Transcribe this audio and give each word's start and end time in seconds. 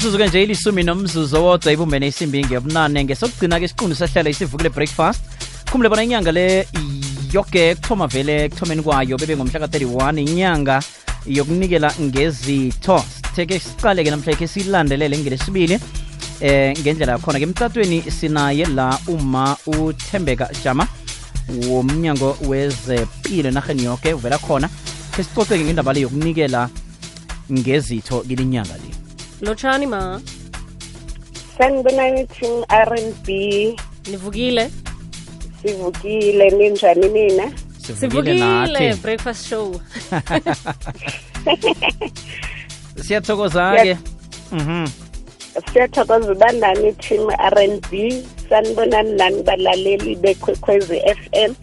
suzuke 0.00 0.26
nje 0.26 0.42
ilisumi 0.42 0.82
nomzuzu 0.82 1.36
owodwa 1.36 1.72
ibumbene 1.72 2.06
isimbi 2.08 2.44
ngebunane 2.44 3.04
ngesokugcina-ke 3.04 3.64
isiqundu 3.64 3.94
sahlala 3.94 4.30
isivukile 4.30 4.68
breakfast. 4.68 5.20
Khumule 5.70 5.88
bona 5.88 6.02
inyanga 6.02 6.32
le 6.32 6.66
yoke 7.32 7.74
kuthoma 7.74 8.06
vele 8.06 8.44
ekuthomeni 8.44 8.82
kwayo 8.82 9.16
bebe 9.18 9.36
ngomhla 9.36 9.60
ka-31 9.60 10.20
inyanga 10.20 10.80
yokunikela 11.26 11.92
ngezitho. 12.00 13.04
Sitheke 13.12 13.58
siqaleke 13.58 14.10
namhla 14.10 14.36
khe 14.36 14.46
siyilandelele 14.46 15.18
ngelesibili 15.18 15.78
eh 16.40 16.72
ngendlela 16.80 17.12
yakhona 17.12 17.38
ke. 17.38 17.44
Emtatweni 17.44 18.02
sinaye 18.10 18.64
la 18.64 18.98
uma 19.06 19.56
uthembeka 19.66 20.48
jama 20.64 20.88
womnyango 21.68 22.36
wezepilo 22.48 23.48
enarheni 23.48 23.84
yoke 23.84 24.14
uvela 24.14 24.38
khona. 24.38 24.68
Khe 25.12 25.22
sicoceke 25.22 25.64
ngendaba 25.64 25.92
le 25.92 26.00
yokunikela 26.00 26.70
ngezitho 27.52 28.24
kilinyanga 28.24 28.76
le 28.80 28.89
lotshani 29.40 29.86
ma? 29.88 30.20
Sanibonani 31.58 32.26
team 32.28 32.64
R&B 32.70 33.76
nivukile? 34.10 34.70
Sivukile 35.62 36.50
ninjani 36.50 37.08
nina? 37.08 37.52
Sivukile 38.00 38.94
breakfast 39.02 39.48
show. 39.48 39.80
Siyathokoza-ke. 42.96 43.98
Mhm. 44.52 44.86
Siyathokoza 45.72 46.32
ubandani 46.32 46.92
team 46.92 47.30
R&B 47.38 48.22
sanibonani 48.48 49.12
nani 49.12 49.42
balaleli 49.42 50.16
bekwekwezi 50.16 51.00
FM 51.00 51.54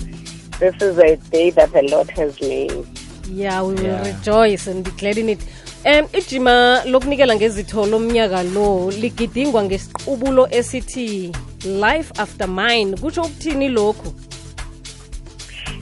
this 0.59 0.75
is 0.81 0.97
a 0.97 1.15
day 1.31 1.49
that 1.51 1.71
the 1.71 1.81
Lord 1.83 2.09
has 2.11 2.41
made. 2.41 2.85
Yeah 3.29 3.61
we 3.61 3.73
will 3.75 3.83
Yeah. 3.83 4.03
rejoice 4.05 4.67
and 4.67 4.83
be 4.83 4.91
glad 4.91 5.17
in 5.17 5.29
it 5.29 5.39
um 5.87 6.07
ijima 6.13 6.83
lokunikela 6.85 7.35
ngezitho 7.35 7.85
lomnyaka 7.85 8.43
lo 8.43 8.91
ligidingwa 8.91 9.63
ngesiqubulo 9.63 10.47
esithi 10.51 11.31
life 11.63 12.11
after 12.17 12.47
mine. 12.47 12.97
Kutsho 12.97 13.21
ukuthini 13.21 13.69
lokhu? 13.69 14.13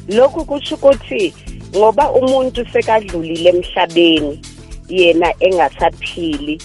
Lokhu 0.07 0.45
kusho 0.45 0.75
ukuthi 0.75 1.33
ngoba 1.75 2.11
umuntu 2.11 2.65
sekadlulile 2.73 3.49
emhlabeni 3.49 4.41
yena 4.89 5.33
engasaphili 5.39 6.61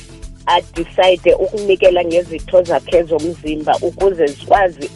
adecide 0.46 1.34
ukunikela 1.34 2.04
ngezitho 2.04 2.62
zakhe 2.62 3.02
zomzimba 3.02 3.76
ukuze 3.82 4.26
zikwazi 4.26 4.90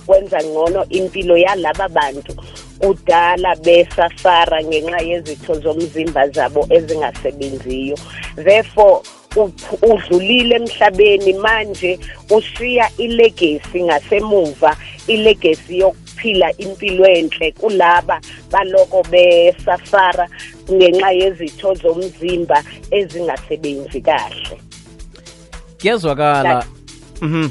ukwenza 0.00 0.38
ngcono 0.42 0.84
impilo 0.88 1.36
yalaba 1.36 1.88
bantu 1.88 2.32
kudala 2.80 3.56
besafara 3.56 4.64
ngenxa 4.64 5.00
yezitho 5.00 5.54
zomzimba 5.60 6.28
zabo 6.28 6.66
ezingasebenziyo. 6.70 7.96
Therefore 8.36 9.02
udlulile 9.82 10.56
emhlabeni 10.56 11.32
manje 11.32 11.98
ushiya 12.30 12.90
ilegacy 12.98 13.82
ngasemuva 13.82 14.76
ilegacy 15.06 15.78
yokuphila 15.78 16.56
impilo 16.58 17.06
enhle 17.06 17.52
kulaba 17.52 18.20
baloko 18.50 19.02
besafara 19.02 20.28
ngenxa 20.72 21.10
yezitho 21.12 21.74
zomzimba 21.74 22.64
ezingasebenzi 22.90 24.00
kahle. 24.00 24.56
Kuyezwakala 25.80 26.64
mhm. 27.20 27.48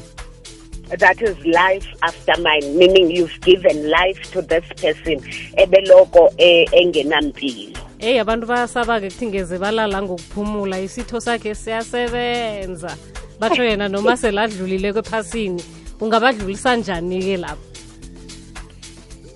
That 0.97 1.21
is 1.21 1.37
life 1.45 1.87
after 2.01 2.33
mine 2.41 2.77
meaning 2.77 3.11
you've 3.11 3.39
given 3.41 3.89
life 3.89 4.31
to 4.31 4.41
this 4.41 4.63
person 4.81 5.19
ebeloko 5.57 6.29
eh, 6.37 6.65
engenampilo. 6.71 7.77
Eyi 7.99 8.19
abantu 8.19 8.47
bayasaba-ke 8.47 9.09
kuthi 9.09 9.25
ngeze 9.27 9.57
balala 9.59 10.01
ngokuphumula 10.01 10.79
isitho 10.79 11.19
sakhe 11.21 11.55
siyasebenza. 11.55 12.97
Batsho 13.39 13.63
yena 13.63 13.87
noma 13.89 14.17
seladlulile 14.17 14.93
kwephasini 14.93 15.63
ungabadlulisa 16.01 16.75
njani-ke 16.75 17.37
lapho? 17.37 17.61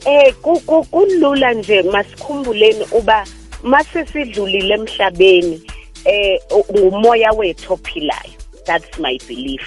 Eh 0.05 0.33
ku- 0.41 0.83
kulula 0.91 1.53
nje 1.53 1.81
masikhumbuleni 1.83 2.85
uba 2.91 3.25
mase 3.63 4.05
sidlulile 4.05 4.73
emhlabeni 4.73 5.61
eh 6.05 6.39
ngumoya 6.71 7.31
wethu 7.31 7.73
ophilayo. 7.73 8.33
That's 8.65 8.99
my 8.99 9.17
belief 9.27 9.61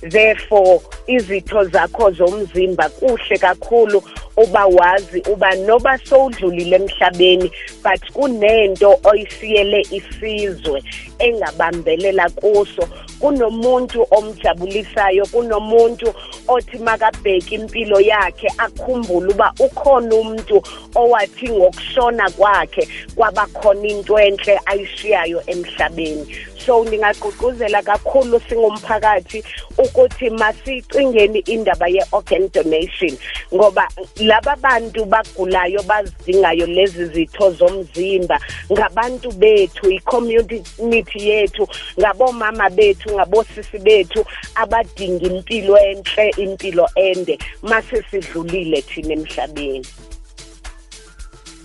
therefore 0.00 0.80
izitho 1.06 1.64
zakho 1.64 2.10
zomzimba 2.10 2.88
kuhle 2.88 3.38
kakhulu. 3.38 4.02
Uba 4.36 4.66
wazi 4.66 5.22
uba 5.32 5.54
noba 5.54 5.98
sowudlulile 5.98 6.76
emhlabeni 6.76 7.50
but 7.82 8.12
kunento 8.12 8.98
oyisiyele 9.04 9.80
isizwe 9.90 10.82
engabambelela 11.18 12.30
kuso. 12.30 12.88
Kunomuntu 13.20 14.06
omjabulisayo 14.10 15.26
kunomuntu 15.26 16.14
othi 16.48 16.78
makabheke 16.78 17.54
impilo 17.54 18.00
yakhe 18.00 18.48
akhumbule 18.58 19.32
uba 19.32 19.52
ukhona 19.58 20.14
umuntu 20.14 20.62
owathi 20.94 21.48
ngokushona 21.48 22.30
kwakhe 22.30 22.88
kwabakhona 23.16 23.88
into 23.88 24.18
enhle 24.18 24.60
ayishiyayo 24.66 25.42
emhlabeni. 25.46 26.26
So 26.66 26.84
ndingagqugquzela 26.84 27.82
kakhulu 27.82 28.40
singumphakathi 28.48 29.44
ukuthi 29.78 30.30
masicingeni 30.30 31.38
indaba 31.38 31.88
ye-organ 31.88 32.50
donation 32.52 33.16
ngoba 33.54 33.88
laba 34.26 34.56
bantu 34.56 35.04
bagulayo 35.04 35.82
bazidingayo 35.82 36.66
lezi 36.66 37.04
zitho 37.06 37.50
zomzimba 37.50 38.40
ngabantu 38.72 39.32
bethu 39.32 39.90
i-community 39.90 41.18
yethu 41.28 41.68
ngabomama 42.00 42.70
bethu 42.70 43.14
ngabosisi 43.14 43.78
bethu 43.78 44.24
abadinga 44.54 45.26
impilo 45.26 45.78
enhle 45.78 46.30
impilo 46.36 46.88
ende 46.94 47.38
mase 47.62 48.02
sidlulile 48.10 48.82
thina 48.82 49.12
emhlabeni. 49.14 49.86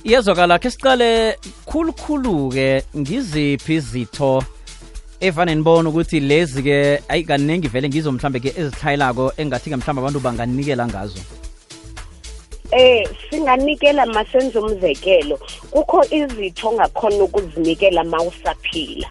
Iyezwakala 0.04 0.60
khe 0.60 0.70
siqale 0.70 1.38
khulukhulu-ke 1.66 2.84
ngiziphi 2.98 3.74
izitho 3.76 4.44
evane 5.20 5.56
nibona 5.56 5.90
ukuthi 5.90 6.20
lezi-ke 6.20 7.02
ayi 7.08 7.24
kaningi 7.24 7.68
vele 7.68 7.90
ngizo 7.90 8.12
mhlambe-ke 8.12 8.54
ezihlayelako 8.58 9.34
engathi-ke 9.38 9.76
mhlawumbe 9.76 10.02
abantu 10.02 10.20
banganikela 10.20 10.88
ngazo? 10.88 11.41
Eh 12.72 13.08
singanikela 13.30 14.06
masenze 14.06 14.59
umzekelo 14.59 15.40
kukho 15.72 16.06
izitho 16.12 16.70
ongakhona 16.70 17.24
ukuzinikela 17.24 18.04
mawusaphila 18.04 19.08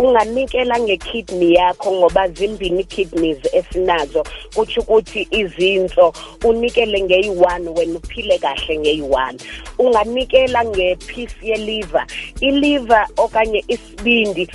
unganikela 0.00 0.80
ngekidney 0.80 1.54
yakho 1.54 1.92
ngoba 1.92 2.28
zimbini 2.28 2.84
kidneys 2.84 3.38
esinazo. 3.52 4.24
Kutsho 4.54 4.80
ukuthi 4.80 5.28
izinso 5.30 6.12
unikele 6.44 7.02
ngeyi-one 7.02 7.68
wena 7.76 7.98
uphile 7.98 8.38
kahle 8.38 8.78
ngeyi-one. 8.78 9.38
Unganikela 9.78 10.64
ngepiece 10.64 11.36
yeliver. 11.42 12.06
Iliver 12.40 13.06
okanye 13.16 13.64
isibindi 13.68 14.48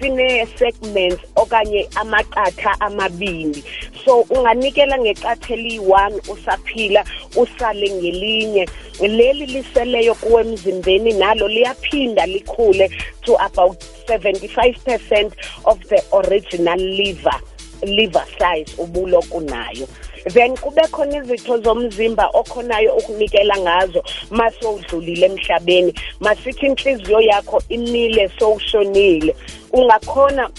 sine-segments 0.00 1.22
okanye 1.36 1.88
amaqatha 1.94 2.80
amabili. 2.80 3.64
So 4.04 4.20
unganikela 4.30 4.98
ngeqatha 4.98 5.54
eliyi-one 5.54 6.16
usaphila 6.32 7.04
usale 7.36 7.90
ngelinye. 7.90 8.68
Leli 9.00 9.46
liseleyo 9.46 10.14
kuwe 10.14 10.40
emzimbeni 10.40 11.12
nalo 11.12 11.48
liyaphinda 11.48 12.26
likhule. 12.26 12.90
To 13.26 13.34
about 13.34 13.76
75 14.06 14.84
percent 14.84 15.34
of 15.64 15.78
the 15.90 16.00
original 16.12 16.78
liver 16.78 17.40
liver 17.82 18.26
size 18.38 18.74
ubuloku 18.78 19.40
nayo 19.40 19.86
then 20.32 20.56
kube 20.56 20.82
khona 20.90 21.16
izitho 21.16 21.58
zomzimba 21.58 22.30
okhonayo 22.34 22.94
ukunikela 22.96 23.58
ngazo 23.58 24.04
mase 24.30 24.66
udlulile 24.66 25.26
emhlabeni 25.26 25.94
masithi 26.20 26.66
inhliziyo 26.66 27.20
yakho 27.20 27.62
imile 27.68 28.30
sowushonile. 28.38 29.36
Ungakhona 29.72 30.50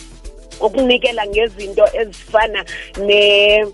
ukunikela 0.61 1.27
ngezinto 1.27 1.87
ezifana 1.93 2.65
ne 2.97 3.65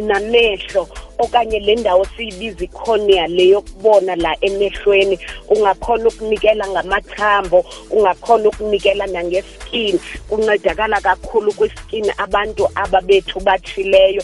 namehlo 0.00 0.88
okanye 1.18 1.60
le 1.60 1.74
ndawo 1.74 2.06
siyibiza 2.16 2.64
icornea 2.64 3.26
leyokubona 3.26 4.16
la 4.16 4.36
emehlweni. 4.40 5.18
Ungakhona 5.48 6.08
ukunikela 6.08 6.68
ngamathambo 6.68 7.64
ungakhona 7.90 8.48
ukunikela 8.48 9.06
nangeskin. 9.06 10.00
Kuncedakala 10.28 11.00
kakhulu 11.00 11.52
kwiskin 11.52 12.12
abantu 12.18 12.68
ababethu 12.74 13.40
bathileyo 13.40 14.22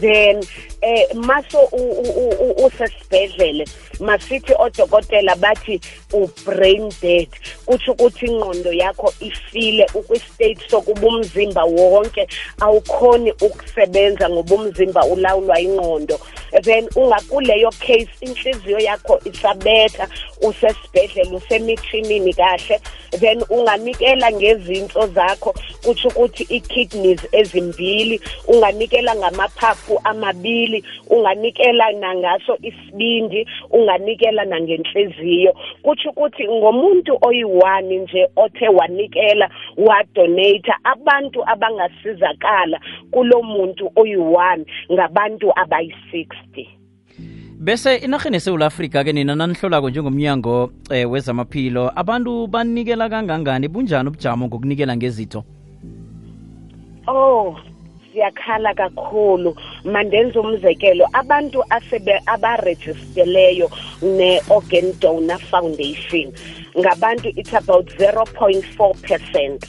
then 0.00 0.42
eh 0.82 1.14
maso 1.14 1.68
usesibhedlele. 2.64 3.64
Masithi 4.00 4.52
odokotela 4.58 5.36
bathi 5.36 5.80
u-brain 6.12 6.92
dead. 7.00 7.28
Kutsho 7.66 7.92
ukuthi 7.92 8.26
ingqondo 8.26 8.72
yakho 8.72 9.12
ifile 9.20 9.86
ukwistate 9.94 10.68
sokuba 10.68 11.06
umzimba 11.06 11.64
wonke 11.64 12.28
awukhoni 12.60 13.32
ukusebenza 13.32 14.30
ngoba 14.30 14.54
umzimba 14.54 15.04
ulawulwa 15.04 15.60
ingqondo. 15.60 16.20
Then 16.62 16.88
ungakuleyo 16.94 17.70
case 17.70 18.10
inhliziyo 18.20 18.78
yakho 18.78 19.20
isabetha 19.24 20.08
usesibhedlela 20.42 21.36
usemithinini 21.36 22.34
kahle 22.34 22.80
then 23.20 23.42
unganikela 23.50 24.32
ngezinto 24.32 25.06
zakho 25.06 25.54
kuthi 25.84 26.08
ukuthi 26.08 26.42
i-kidneys 26.42 27.20
ezimbili 27.32 28.20
unganikela 28.48 29.16
ngamaphaphu 29.16 30.00
amabili 30.04 30.84
unganikela 31.10 31.92
nangaso 31.92 32.58
isibindi 32.62 33.46
unganikela 33.70 34.44
nangenhliziyo. 34.44 35.54
Kuthi 35.82 36.08
ukuthi 36.08 36.48
ngomuntu 36.48 37.18
oyi-one 37.22 37.98
nje 37.98 38.28
othe 38.36 38.68
wanikela 38.68 39.50
wadonate 39.76 40.72
abantu 40.84 41.48
abangasizakala 41.48 42.80
kulo 43.10 43.42
muntu 43.42 43.92
oyi-one 43.96 44.64
ngabantu 44.92 45.52
abayi-60 46.52 46.66
bese 47.58 47.96
inarheni 47.96 48.36
esewula 48.36 48.66
afrika 48.66 49.04
ke 49.04 49.12
nina 49.12 49.34
nanihlolako 49.34 49.90
njengomnyango 49.90 50.70
eh, 50.90 51.10
wezamaphilo 51.10 51.90
abantu 51.96 52.46
banikela 52.46 53.08
kangangani? 53.08 53.68
Bunjani 53.68 54.08
ubujamo 54.08 54.46
ngokunikela 54.46 54.96
ngezitho? 54.96 55.44
Oh 57.08 57.56
siyakhala 58.12 58.74
kakhulu. 58.74 59.56
Mandenza 59.84 60.40
umzekelo 60.40 61.06
abantu 61.12 61.64
asebe 61.70 62.20
abarejisteleyo 62.26 63.70
ne-organ 64.02 64.92
donor 65.00 65.38
foundation 65.38 66.32
ngabantu 66.78 67.28
it's 67.36 67.54
about 67.54 67.86
0.4 67.98 68.94
percent 69.02 69.66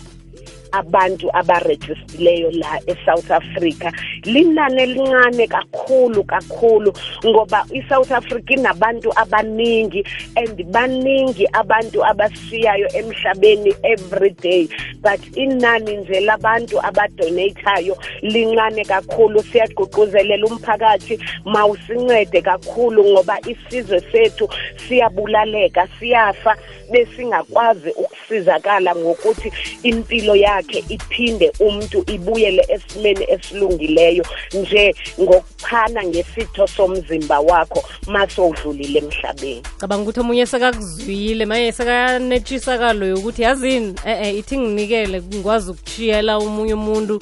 abantu 0.71 1.29
abarejistileyo 1.33 2.51
la 2.51 2.79
eSouth 2.87 3.31
Africa. 3.31 3.91
Linani 4.27 4.81
elincane 4.81 5.47
kakhulu 5.47 6.23
kakhulu 6.23 6.93
ngoba 7.25 7.65
iSouth 7.71 8.11
Africa 8.11 8.51
inabantu 8.51 9.11
abaningi 9.15 10.03
and 10.35 10.57
baningi 10.71 11.45
abantu 11.53 12.05
abasiyayo 12.05 12.87
emhlabeni 12.93 13.73
every 13.83 14.29
day. 14.29 14.67
But 15.01 15.21
inani 15.35 15.97
nje 15.97 16.19
labantu 16.19 16.79
abadonatayo 16.81 17.97
lincane 18.21 18.85
kakhulu. 18.85 19.43
Siyagqugquzelela 19.43 20.45
umphakathi 20.45 21.19
mawusincede 21.45 22.41
kakhulu 22.41 23.05
ngoba 23.05 23.39
isizwe 23.47 24.01
sethu 24.11 24.49
siyabulaleka 24.87 25.87
siyafa 25.99 26.57
besingakwazi 26.91 27.89
ukusizakala 27.89 28.95
ngokuthi 28.95 29.51
impilo 29.83 30.35
yakhe 30.35 30.83
iphinde 30.89 31.51
umuntu 31.59 32.03
ibuyele 32.13 32.65
esimeni 32.69 33.25
esilungileyo. 33.29 34.16
Nje 34.53 34.95
ngokuphana 35.21 36.03
ngesitho 36.03 36.67
somzimba 36.67 37.39
wakho 37.39 37.83
masowudlulile 38.07 38.99
emhlabeni. 38.99 39.61
Cabanga 39.79 40.03
ukuthi 40.03 40.19
omunye 40.19 40.45
sekakuzwile 40.45 41.45
manje 41.45 41.71
sekanetshisakalo 41.71 43.05
yokuthi 43.05 43.41
yazini 43.41 43.95
eh 44.05 44.35
ithi 44.37 44.57
nginikele 44.57 45.21
ngikwazi 45.21 45.71
ukuchiyela 45.71 46.39
umunye 46.39 46.73
umuntu 46.73 47.19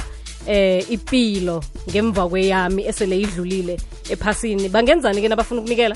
eh 0.47 0.85
ipilo 0.91 1.63
ngemva 1.89 2.29
kweyami 2.29 2.85
esele 2.87 3.19
idlulile 3.19 3.79
ephasini. 4.09 4.69
Bangenzani 4.69 5.21
ke 5.21 5.27
nabafuna 5.27 5.61
ukunikela? 5.61 5.95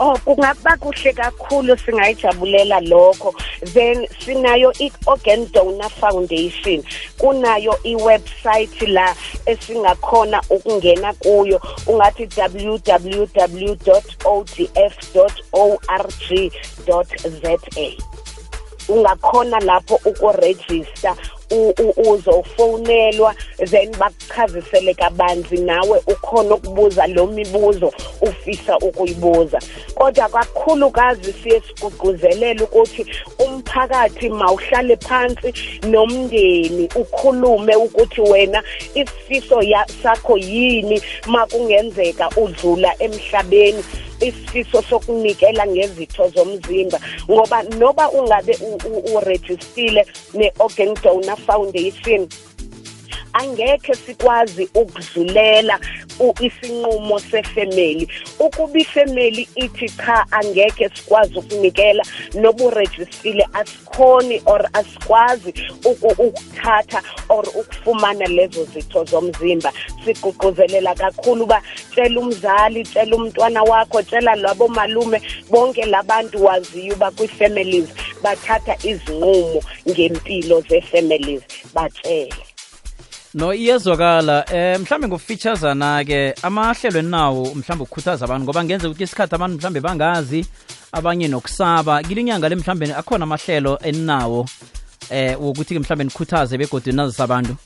Oh 0.00 0.18
kungaba 0.24 0.76
kuhle 0.76 1.12
kakhulu 1.12 1.76
singayijabulela 1.78 2.80
lokho. 2.80 3.34
Then 3.74 4.06
sinayo 4.18 4.72
i-organ 4.80 5.46
donor 5.52 5.90
foundation. 5.90 6.82
Kunayo 7.18 7.78
i-website 7.84 8.88
la 8.88 9.14
esingakhona 9.46 10.42
ukungena 10.50 11.12
kuyo. 11.12 11.60
Ungathi 11.86 12.28
www.odf.org.za 12.36 13.34
ungakhona 18.88 19.60
lapho 19.60 20.00
ukuregister 20.04 21.16
uzofonelwa 22.10 23.34
then 23.70 23.90
bakuchazisele 23.96 24.94
kabanzi 24.94 25.56
nawe 25.58 26.02
ukhona 26.06 26.54
ukubuza 26.54 27.06
lo 27.06 27.26
mibuzo 27.26 27.92
ufisa 28.20 28.78
ukuyibuza. 28.78 29.60
Kodwa 29.94 30.28
kakhulukazi 30.28 31.32
siye 31.32 31.60
sigqugquzelela 31.60 32.64
ukuthi 32.64 33.06
umphakathi 33.38 34.28
mawuhlale 34.28 34.96
phansi 34.96 35.54
nomndeni 35.86 36.88
ukhulume 36.94 37.76
ukuthi 37.76 38.20
wena 38.20 38.62
isifiso 38.94 39.62
sakho 40.02 40.38
yini 40.38 41.02
makungenzeka 41.26 42.28
udlula 42.36 42.94
emhlabeni. 42.98 43.84
Isifiso 44.24 44.82
sokunikela 44.82 45.66
ngezitho 45.66 46.28
zomzimba 46.28 46.98
ngoba 47.30 47.62
noba 47.62 48.10
ungabe 48.10 48.58
urejistile 49.14 50.06
ne-organ 50.34 50.94
donor 51.02 51.36
foundation 51.46 52.28
angekhe 53.34 53.94
sikwazi 53.94 54.68
ukudlulela 54.74 55.78
isinqumo 56.40 57.18
sefamily. 57.18 58.08
Ukuba 58.38 58.78
ifamily 58.78 59.48
ithi 59.54 59.88
cha 59.88 60.26
angeke 60.30 60.88
sikwazi 60.94 61.38
ukunikela 61.38 62.04
noburejistile 62.34 63.46
asikhoni 63.52 64.42
or 64.46 64.68
asikwazi 64.72 65.54
ukuthatha 65.84 67.02
or 67.28 67.44
ukufumana 67.44 68.26
lezo 68.26 68.64
zitho 68.64 69.04
zomzimba. 69.04 69.72
Sigqugquzelela 70.04 70.94
kakhulu 70.94 71.44
uba 71.44 71.62
tshela 71.90 72.20
umzali 72.20 72.84
tshela 72.84 73.16
umntwana 73.16 73.62
wakho 73.62 74.02
tshela 74.02 74.34
labo 74.34 74.68
malume 74.68 75.20
bonke 75.50 75.84
labantu 75.84 76.44
waziyo 76.44 76.94
uba 76.94 77.10
kwi-families 77.10 77.88
bathatha 78.22 78.76
izinqumo 78.82 79.60
ngempilo 79.88 80.60
ze-families 80.60 81.42
batshele. 81.74 82.53
No 83.34 83.54
iyezwakala 83.54 84.44
eh 84.52 84.80
mhlambe 84.80 85.08
ngofeaturesana 85.08 86.04
ke 86.04 86.34
amahlelo 86.42 86.98
enawo 86.98 87.54
mhlambe 87.54 87.82
ukukhuthaza 87.82 88.24
abantu 88.24 88.44
ngoba 88.44 88.64
ngenze 88.64 88.86
ukuthi 88.86 89.04
isikhathi 89.04 89.34
abantu 89.34 89.56
mhlambe 89.56 89.80
bangazi 89.80 90.46
abanye 90.92 91.28
nokusaba. 91.28 92.02
Kilinyanga 92.02 92.48
le 92.48 92.56
mhlambe 92.56 92.94
akhona 92.94 93.24
amahlelo 93.24 93.78
enawo 93.82 94.46
eh 95.10 95.36
wokuthi 95.42 95.78
mhlambe 95.78 96.04
nikhuthaze 96.04 96.58
begodwe 96.58 96.92
nazisa 96.92 97.24
abantu? 97.24 97.56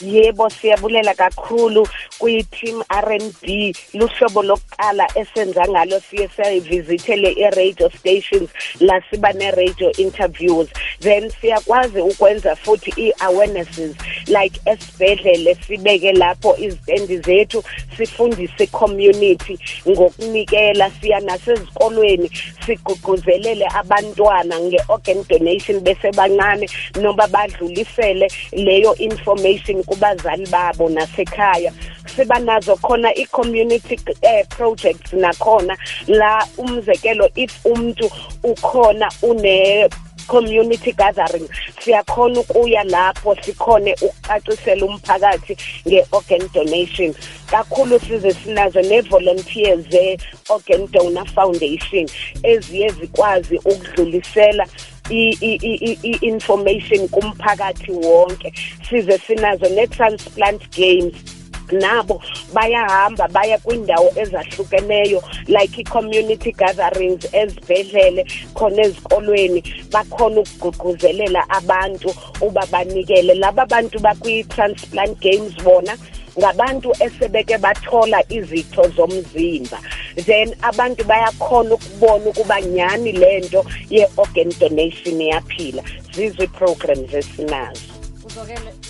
Yebo 0.00 0.50
siyabulela 0.50 1.14
kakhulu 1.14 1.88
kwi-team 2.20 2.82
R&B 2.88 3.74
luhlobo 3.94 4.42
lokuqala 4.42 5.06
esenza 5.14 5.64
ngalo 5.68 6.00
siye 6.00 6.28
sayivizithele 6.36 7.32
i-radio 7.32 7.90
stations 7.90 8.50
la 8.80 9.00
siba 9.10 9.32
ne-radio 9.32 9.90
interviews. 9.98 10.68
Then 11.00 11.30
siyakwazi 11.30 12.00
ukwenza 12.00 12.56
futhi 12.56 12.90
i-awarenesses 12.96 13.96
like 14.28 14.60
esibhedlele 14.66 15.54
sibeke 15.54 16.12
lapho 16.12 16.56
izitendi 16.56 17.18
zethu 17.18 17.64
sifundise 17.96 18.66
community 18.66 19.58
ngokunikela 19.88 20.90
siya 21.00 21.20
nasezikolweni 21.20 22.30
sigqugquzelele 22.66 23.66
abantwana 23.74 24.60
nge-organ 24.60 25.24
donation 25.28 25.80
bese 25.80 26.12
bancane 26.12 26.68
noma 27.00 27.26
badlulisele 27.26 28.28
leyo 28.52 28.94
information 28.94 29.82
kubazali 29.84 30.46
babo 30.46 30.88
nasekhaya. 30.88 31.72
Siba 32.16 32.38
nazo 32.38 32.76
khona 32.76 33.14
i-community 33.14 33.98
eh, 34.22 34.46
projects 34.48 35.12
nakhona. 35.12 35.76
La 36.06 36.46
umzekelo 36.58 37.28
if 37.36 37.64
umuntu 37.64 38.10
ukhona 38.42 39.08
une 39.22 39.88
community 40.30 40.92
gathering 40.92 41.48
siyakhona 41.80 42.40
ukuya 42.40 42.84
lapho 42.84 43.36
sikhone 43.42 43.94
ukucacisela 43.94 44.86
umphakathi 44.86 45.56
nge-organ 45.88 46.48
donation. 46.54 47.14
Kakhulu 47.50 47.98
size 48.00 48.32
sinazo 48.34 48.82
ne-volunteers 48.82 49.80
ze-organ 49.90 50.86
donor 50.92 51.26
foundation 51.26 52.06
eziye 52.42 52.88
zikwazi 52.88 53.56
ukudlulisela 53.58 54.66
i-information 55.10 57.08
kumphakathi 57.08 57.92
wonke. 57.92 58.52
Size 58.88 59.18
sinazo 59.18 59.68
ne-transplant 59.68 60.62
games. 60.76 61.39
Nabo 61.72 62.22
bayahamba 62.52 63.28
baya 63.28 63.58
kwindawo 63.58 64.12
ezahlukeneyo 64.16 65.22
like 65.48 65.80
i-community 65.80 66.52
gatherings 66.52 67.24
ezibhedlele 67.32 68.26
khona 68.54 68.82
ezikolweni. 68.82 69.62
Bakhona 69.92 70.40
ukugqugquzelela 70.40 71.50
abantu 71.50 72.14
uba 72.40 72.66
banikele. 72.66 73.34
Laba 73.34 73.66
bantu 73.66 73.98
bakwi-transplant 73.98 75.20
games 75.20 75.54
bona 75.64 75.96
ngabantu 76.38 76.92
esebeke 77.00 77.58
bathola 77.58 78.22
izitho 78.28 78.88
zomzimba. 78.96 79.78
Then 80.14 80.54
abantu 80.62 81.04
bayakhona 81.04 81.74
ukubona 81.74 82.26
ukuba 82.30 82.60
nyani 82.60 83.12
lento 83.12 83.64
ye-organ 83.90 84.50
donation 84.60 85.20
yaphila. 85.20 85.82
Zizwe 86.14 86.46
programs 86.46 87.14
esinazo 87.14 88.00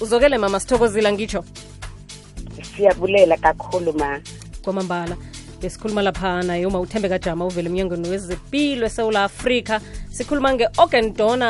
uzokele 0.00 0.38
mama 0.38 0.60
sithokozile 0.60 1.12
ngitsho. 1.12 1.44
Siyabulela 2.80 3.36
kakhulu 3.36 3.92
ma. 3.92 4.20
Kwamambala 4.64 5.16
besikhuluma 5.60 6.02
laphana 6.02 6.56
yoma 6.56 6.80
uthembe 6.80 7.08
kajama 7.08 7.44
uvela 7.46 7.68
emnyangweni 7.68 8.08
wezepilo 8.08 8.86
esewula 8.86 9.24
afrika. 9.24 9.80
Sikhuluma 10.10 10.54
nge-organ 10.54 11.12
donor 11.14 11.48